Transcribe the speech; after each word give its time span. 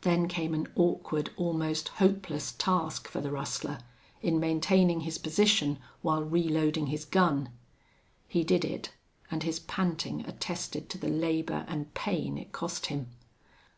Then 0.00 0.28
came 0.28 0.54
an 0.54 0.66
awkward, 0.76 1.28
almost 1.36 1.90
hopeless 2.00 2.52
task 2.52 3.06
for 3.06 3.20
the 3.20 3.30
rustler, 3.30 3.80
in 4.22 4.40
maintaining 4.40 5.00
his 5.00 5.18
position 5.18 5.78
while 6.00 6.24
reloading 6.24 6.86
his 6.86 7.04
gun. 7.04 7.50
He 8.26 8.44
did 8.44 8.64
it, 8.64 8.94
and 9.30 9.42
his 9.42 9.60
panting 9.60 10.22
attested 10.24 10.88
to 10.88 10.96
the 10.96 11.10
labor 11.10 11.66
and 11.68 11.92
pain 11.92 12.38
it 12.38 12.50
cost 12.50 12.86
him. 12.86 13.10